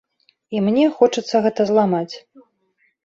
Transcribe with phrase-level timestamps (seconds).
[0.55, 2.13] І мне хочацца гэта зламаць.